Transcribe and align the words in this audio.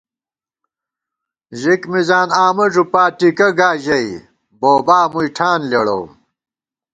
ژِک 1.59 1.81
مِزان 1.91 2.29
آمہ 2.43 2.65
ݫُپا، 2.73 3.03
ٹِکہ 3.17 3.47
گا 3.57 3.69
ژَئی 3.83 4.09
بوبا 4.59 4.99
مُوئی 5.11 5.29
ٹھان 5.35 5.59
لېڑَوُم 5.69 6.09